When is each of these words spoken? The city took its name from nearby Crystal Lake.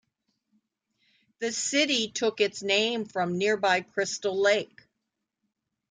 The 1.41 1.51
city 1.51 2.07
took 2.11 2.41
its 2.41 2.63
name 2.63 3.05
from 3.05 3.37
nearby 3.37 3.81
Crystal 3.81 4.35
Lake. 4.35 4.81